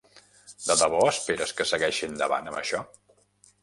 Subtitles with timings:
[0.69, 2.85] De debò esperes que segueixi endavant amb això?